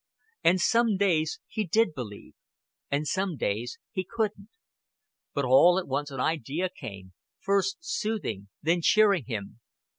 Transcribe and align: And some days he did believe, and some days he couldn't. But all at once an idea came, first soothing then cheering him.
And 0.43 0.59
some 0.59 0.97
days 0.97 1.39
he 1.47 1.63
did 1.63 1.93
believe, 1.93 2.33
and 2.89 3.05
some 3.07 3.37
days 3.37 3.77
he 3.91 4.03
couldn't. 4.03 4.49
But 5.35 5.45
all 5.45 5.77
at 5.77 5.87
once 5.87 6.09
an 6.09 6.19
idea 6.19 6.69
came, 6.75 7.13
first 7.39 7.77
soothing 7.81 8.49
then 8.63 8.81
cheering 8.81 9.25
him. 9.25 9.59